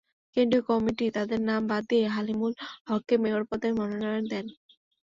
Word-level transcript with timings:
কেন্দ্রীয় 0.37 0.63
কমিটি 0.69 1.05
তাঁদের 1.15 1.39
নাম 1.49 1.61
বাদ 1.71 1.83
দিয়ে 1.89 2.05
হালিমুল 2.15 2.53
হককে 2.89 3.15
মেয়র 3.23 3.43
পদে 3.49 3.69
মনোনয়ন 3.77 4.23
দেয়। 4.31 4.45